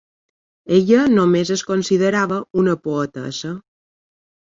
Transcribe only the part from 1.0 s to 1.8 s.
només es